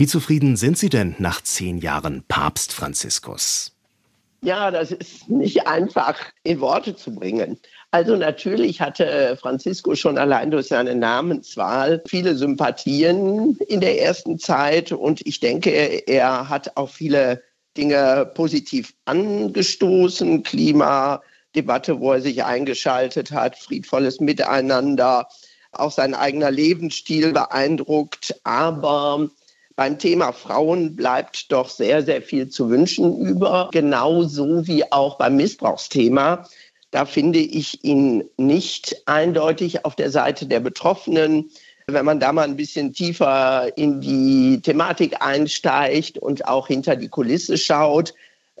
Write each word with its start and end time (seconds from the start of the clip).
Wie 0.00 0.06
zufrieden 0.06 0.56
sind 0.56 0.78
Sie 0.78 0.88
denn 0.88 1.14
nach 1.18 1.42
zehn 1.42 1.76
Jahren 1.76 2.24
Papst 2.26 2.72
Franziskus? 2.72 3.72
Ja, 4.40 4.70
das 4.70 4.92
ist 4.92 5.28
nicht 5.28 5.66
einfach 5.66 6.18
in 6.42 6.58
Worte 6.60 6.96
zu 6.96 7.14
bringen. 7.14 7.58
Also 7.90 8.16
natürlich 8.16 8.80
hatte 8.80 9.36
Francisco 9.38 9.94
schon 9.94 10.16
allein 10.16 10.50
durch 10.52 10.68
seine 10.68 10.94
Namenswahl 10.94 12.02
viele 12.08 12.34
Sympathien 12.34 13.58
in 13.68 13.82
der 13.82 14.00
ersten 14.00 14.38
Zeit 14.38 14.90
und 14.90 15.20
ich 15.26 15.38
denke, 15.38 15.70
er 15.70 16.48
hat 16.48 16.78
auch 16.78 16.88
viele 16.88 17.42
Dinge 17.76 18.32
positiv 18.34 18.94
angestoßen. 19.04 20.42
Klimadebatte, 20.44 22.00
wo 22.00 22.12
er 22.12 22.22
sich 22.22 22.42
eingeschaltet 22.42 23.32
hat, 23.32 23.58
friedvolles 23.58 24.18
Miteinander, 24.18 25.28
auch 25.72 25.92
sein 25.92 26.14
eigener 26.14 26.50
Lebensstil 26.50 27.34
beeindruckt. 27.34 28.34
Aber 28.44 29.28
beim 29.80 29.98
Thema 29.98 30.32
Frauen 30.32 30.94
bleibt 30.94 31.50
doch 31.50 31.70
sehr, 31.70 32.02
sehr 32.02 32.20
viel 32.20 32.50
zu 32.50 32.68
wünschen 32.68 33.16
über, 33.16 33.70
genauso 33.72 34.66
wie 34.66 34.84
auch 34.92 35.16
beim 35.16 35.36
Missbrauchsthema. 35.36 36.46
Da 36.90 37.06
finde 37.06 37.38
ich 37.38 37.82
ihn 37.82 38.24
nicht 38.36 38.94
eindeutig 39.06 39.86
auf 39.86 39.96
der 39.96 40.10
Seite 40.10 40.44
der 40.44 40.60
Betroffenen. 40.60 41.50
Wenn 41.86 42.04
man 42.04 42.20
da 42.20 42.30
mal 42.30 42.42
ein 42.42 42.56
bisschen 42.56 42.92
tiefer 42.92 43.72
in 43.78 44.02
die 44.02 44.60
Thematik 44.60 45.22
einsteigt 45.22 46.18
und 46.18 46.46
auch 46.46 46.66
hinter 46.66 46.94
die 46.94 47.08
Kulisse 47.08 47.56
schaut, 47.56 48.12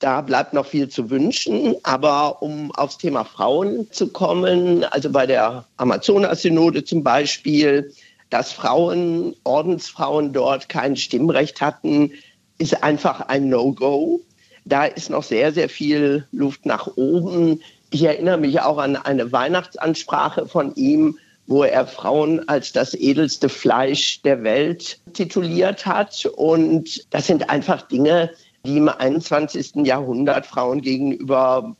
da 0.00 0.20
bleibt 0.20 0.52
noch 0.52 0.66
viel 0.66 0.90
zu 0.90 1.08
wünschen. 1.08 1.76
Aber 1.82 2.42
um 2.42 2.72
aufs 2.72 2.98
Thema 2.98 3.24
Frauen 3.24 3.90
zu 3.90 4.08
kommen, 4.08 4.84
also 4.84 5.08
bei 5.10 5.26
der 5.26 5.64
Amazonas-Synode 5.78 6.84
zum 6.84 7.02
Beispiel, 7.02 7.90
dass 8.30 8.52
Frauen, 8.52 9.34
Ordensfrauen 9.44 10.32
dort 10.32 10.68
kein 10.68 10.96
Stimmrecht 10.96 11.60
hatten, 11.60 12.12
ist 12.58 12.82
einfach 12.82 13.20
ein 13.20 13.48
No-Go. 13.48 14.20
Da 14.64 14.84
ist 14.84 15.10
noch 15.10 15.22
sehr, 15.22 15.52
sehr 15.52 15.68
viel 15.68 16.26
Luft 16.32 16.66
nach 16.66 16.88
oben. 16.96 17.60
Ich 17.90 18.02
erinnere 18.02 18.38
mich 18.38 18.60
auch 18.60 18.78
an 18.78 18.96
eine 18.96 19.30
Weihnachtsansprache 19.30 20.46
von 20.46 20.74
ihm, 20.74 21.18
wo 21.46 21.62
er 21.62 21.86
Frauen 21.86 22.48
als 22.48 22.72
das 22.72 22.94
edelste 22.94 23.48
Fleisch 23.48 24.22
der 24.22 24.42
Welt 24.42 24.98
tituliert 25.12 25.86
hat. 25.86 26.26
Und 26.26 27.06
das 27.10 27.26
sind 27.26 27.48
einfach 27.48 27.82
Dinge, 27.82 28.30
die 28.64 28.78
im 28.78 28.88
21. 28.88 29.86
Jahrhundert 29.86 30.46
Frauen 30.46 30.80
gegenüber 30.80 31.76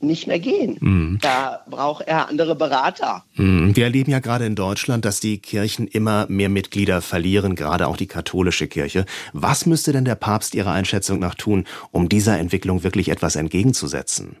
nicht 0.00 0.26
mehr 0.26 0.38
gehen. 0.38 0.76
Mhm. 0.80 1.18
Da 1.20 1.60
braucht 1.68 2.06
er 2.06 2.28
andere 2.28 2.54
Berater. 2.54 3.24
Mhm. 3.34 3.76
Wir 3.76 3.84
erleben 3.84 4.10
ja 4.10 4.18
gerade 4.18 4.46
in 4.46 4.54
Deutschland, 4.54 5.04
dass 5.04 5.20
die 5.20 5.38
Kirchen 5.38 5.86
immer 5.86 6.26
mehr 6.28 6.48
Mitglieder 6.48 7.00
verlieren, 7.00 7.54
gerade 7.54 7.86
auch 7.86 7.96
die 7.96 8.06
katholische 8.06 8.66
Kirche. 8.66 9.04
Was 9.32 9.66
müsste 9.66 9.92
denn 9.92 10.04
der 10.04 10.14
Papst 10.14 10.54
Ihrer 10.54 10.72
Einschätzung 10.72 11.18
nach 11.18 11.34
tun, 11.34 11.64
um 11.92 12.08
dieser 12.08 12.38
Entwicklung 12.38 12.82
wirklich 12.82 13.08
etwas 13.08 13.36
entgegenzusetzen? 13.36 14.36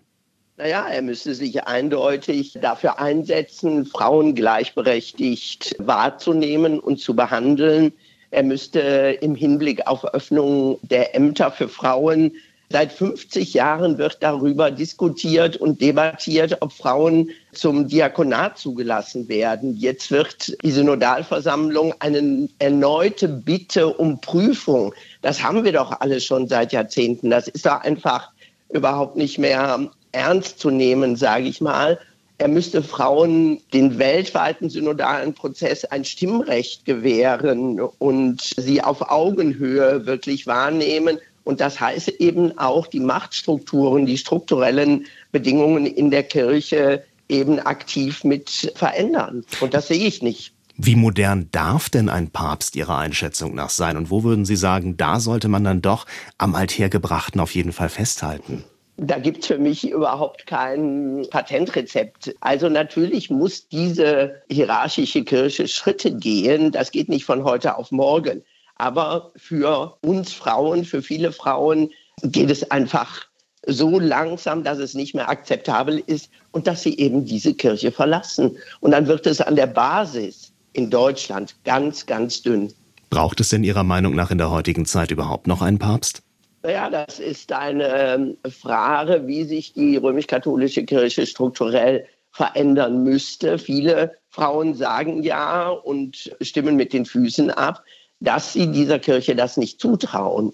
Naja, 0.56 0.88
er 0.88 1.02
müsste 1.02 1.34
sich 1.34 1.64
eindeutig 1.64 2.58
dafür 2.60 2.98
einsetzen, 2.98 3.86
Frauen 3.86 4.34
gleichberechtigt 4.34 5.76
wahrzunehmen 5.78 6.80
und 6.80 6.98
zu 6.98 7.14
behandeln. 7.14 7.92
Er 8.32 8.42
müsste 8.42 8.80
im 9.20 9.36
Hinblick 9.36 9.86
auf 9.86 10.04
Öffnung 10.04 10.80
der 10.82 11.14
Ämter 11.14 11.52
für 11.52 11.68
Frauen 11.68 12.32
Seit 12.70 12.92
50 12.92 13.54
Jahren 13.54 13.96
wird 13.96 14.18
darüber 14.20 14.70
diskutiert 14.70 15.56
und 15.56 15.80
debattiert, 15.80 16.58
ob 16.60 16.72
Frauen 16.72 17.30
zum 17.52 17.88
Diakonat 17.88 18.58
zugelassen 18.58 19.26
werden. 19.28 19.74
Jetzt 19.74 20.10
wird 20.10 20.54
die 20.62 20.70
Synodalversammlung 20.70 21.94
eine 22.00 22.48
erneute 22.58 23.26
Bitte 23.26 23.88
um 23.88 24.20
Prüfung. 24.20 24.94
Das 25.22 25.42
haben 25.42 25.64
wir 25.64 25.72
doch 25.72 25.98
alle 26.00 26.20
schon 26.20 26.46
seit 26.46 26.74
Jahrzehnten. 26.74 27.30
Das 27.30 27.48
ist 27.48 27.64
doch 27.64 27.80
einfach 27.80 28.32
überhaupt 28.68 29.16
nicht 29.16 29.38
mehr 29.38 29.88
ernst 30.12 30.58
zu 30.58 30.70
nehmen, 30.70 31.16
sage 31.16 31.44
ich 31.44 31.62
mal. 31.62 31.98
Er 32.36 32.48
müsste 32.48 32.82
Frauen 32.82 33.60
den 33.72 33.98
weltweiten 33.98 34.68
synodalen 34.68 35.32
Prozess 35.32 35.84
ein 35.86 36.04
Stimmrecht 36.04 36.84
gewähren 36.84 37.80
und 37.80 38.42
sie 38.56 38.82
auf 38.82 39.10
Augenhöhe 39.10 40.06
wirklich 40.06 40.46
wahrnehmen. 40.46 41.18
Und 41.48 41.62
das 41.62 41.80
heißt 41.80 42.10
eben 42.18 42.58
auch 42.58 42.88
die 42.88 43.00
Machtstrukturen, 43.00 44.04
die 44.04 44.18
strukturellen 44.18 45.06
Bedingungen 45.32 45.86
in 45.86 46.10
der 46.10 46.22
Kirche 46.22 47.04
eben 47.30 47.58
aktiv 47.58 48.22
mit 48.22 48.70
verändern. 48.74 49.46
Und 49.60 49.72
das 49.72 49.88
sehe 49.88 50.06
ich 50.06 50.20
nicht. 50.20 50.52
Wie 50.76 50.94
modern 50.94 51.48
darf 51.50 51.88
denn 51.88 52.10
ein 52.10 52.28
Papst 52.28 52.76
Ihrer 52.76 52.98
Einschätzung 52.98 53.54
nach 53.54 53.70
sein? 53.70 53.96
Und 53.96 54.10
wo 54.10 54.24
würden 54.24 54.44
Sie 54.44 54.56
sagen, 54.56 54.98
da 54.98 55.20
sollte 55.20 55.48
man 55.48 55.64
dann 55.64 55.80
doch 55.80 56.04
am 56.36 56.54
Althergebrachten 56.54 57.40
auf 57.40 57.54
jeden 57.54 57.72
Fall 57.72 57.88
festhalten? 57.88 58.64
Da 58.98 59.18
gibt 59.18 59.38
es 59.38 59.46
für 59.46 59.56
mich 59.56 59.88
überhaupt 59.88 60.46
kein 60.46 61.24
Patentrezept. 61.30 62.34
Also 62.40 62.68
natürlich 62.68 63.30
muss 63.30 63.68
diese 63.68 64.42
hierarchische 64.50 65.24
Kirche 65.24 65.66
Schritte 65.66 66.14
gehen. 66.14 66.72
Das 66.72 66.90
geht 66.90 67.08
nicht 67.08 67.24
von 67.24 67.44
heute 67.44 67.78
auf 67.78 67.90
morgen. 67.90 68.42
Aber 68.78 69.32
für 69.36 69.98
uns 70.02 70.32
Frauen, 70.32 70.84
für 70.84 71.02
viele 71.02 71.32
Frauen 71.32 71.90
geht 72.22 72.50
es 72.50 72.70
einfach 72.70 73.26
so 73.66 73.98
langsam, 73.98 74.64
dass 74.64 74.78
es 74.78 74.94
nicht 74.94 75.14
mehr 75.14 75.28
akzeptabel 75.28 76.02
ist 76.06 76.30
und 76.52 76.66
dass 76.66 76.82
sie 76.82 76.96
eben 76.98 77.24
diese 77.24 77.54
Kirche 77.54 77.92
verlassen. 77.92 78.56
Und 78.80 78.92
dann 78.92 79.06
wird 79.06 79.26
es 79.26 79.40
an 79.40 79.56
der 79.56 79.66
Basis 79.66 80.52
in 80.72 80.90
Deutschland 80.90 81.56
ganz, 81.64 82.06
ganz 82.06 82.42
dünn. 82.42 82.72
Braucht 83.10 83.40
es 83.40 83.48
denn 83.48 83.64
Ihrer 83.64 83.84
Meinung 83.84 84.14
nach 84.14 84.30
in 84.30 84.38
der 84.38 84.50
heutigen 84.50 84.86
Zeit 84.86 85.10
überhaupt 85.10 85.46
noch 85.46 85.60
einen 85.60 85.78
Papst? 85.78 86.22
Ja, 86.64 86.90
das 86.90 87.18
ist 87.18 87.52
eine 87.52 87.88
ähm, 87.88 88.36
Frage, 88.50 89.26
wie 89.26 89.44
sich 89.44 89.72
die 89.72 89.96
römisch-katholische 89.96 90.84
Kirche 90.84 91.26
strukturell 91.26 92.06
verändern 92.32 93.02
müsste. 93.02 93.58
Viele 93.58 94.12
Frauen 94.28 94.74
sagen 94.74 95.22
ja 95.22 95.68
und 95.68 96.30
stimmen 96.40 96.76
mit 96.76 96.92
den 96.92 97.06
Füßen 97.06 97.50
ab, 97.50 97.82
dass 98.20 98.52
sie 98.52 98.70
dieser 98.70 98.98
Kirche 98.98 99.36
das 99.36 99.56
nicht 99.56 99.80
zutrauen. 99.80 100.52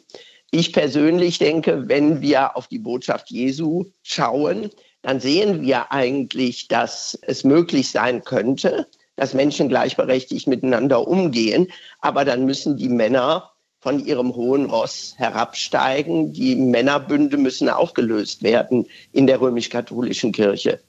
Ich 0.51 0.73
persönlich 0.73 1.39
denke, 1.39 1.89
wenn 1.89 2.21
wir 2.21 2.57
auf 2.57 2.69
die 2.69 2.79
Botschaft 2.79 3.31
Jesu 3.31 3.87
schauen, 4.03 4.71
dann 5.03 5.21
sehen 5.21 5.63
wir 5.63 5.93
eigentlich, 5.93 6.69
dass 6.69 7.19
es 7.23 7.45
möglich 7.45 7.91
sein 7.91 8.25
könnte, 8.25 8.87
dass 9.17 9.35
Menschen 9.35 9.69
gleichberechtigt 9.69 10.47
miteinander 10.47 11.07
umgehen. 11.07 11.71
Aber 12.01 12.25
dann 12.25 12.47
müssen 12.47 12.77
die 12.77 12.89
Männer 12.89 13.51
von 13.81 14.05
ihrem 14.05 14.35
hohen 14.35 14.65
Ross 14.65 15.15
herabsteigen. 15.19 16.33
Die 16.33 16.57
Männerbünde 16.57 17.37
müssen 17.37 17.69
aufgelöst 17.69 18.43
werden 18.43 18.87
in 19.13 19.27
der 19.27 19.43
römisch-katholischen 19.43 20.33
Kirche. 20.33 20.81